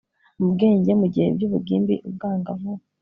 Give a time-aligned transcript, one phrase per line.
[0.39, 2.71] mu bwenge mu gihe by'ubugimbi ubwangavu